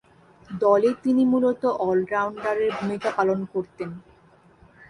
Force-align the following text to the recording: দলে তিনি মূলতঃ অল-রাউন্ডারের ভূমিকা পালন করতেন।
দলে 0.49 0.89
তিনি 1.03 1.23
মূলতঃ 1.25 1.63
অল-রাউন্ডারের 1.81 2.71
ভূমিকা 2.79 3.09
পালন 3.17 3.39
করতেন। 3.53 3.89